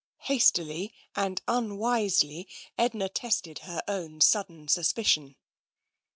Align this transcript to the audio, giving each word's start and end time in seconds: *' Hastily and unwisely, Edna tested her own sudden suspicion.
*' 0.15 0.17
Hastily 0.31 0.95
and 1.15 1.43
unwisely, 1.47 2.47
Edna 2.75 3.07
tested 3.07 3.59
her 3.59 3.83
own 3.87 4.19
sudden 4.19 4.67
suspicion. 4.67 5.35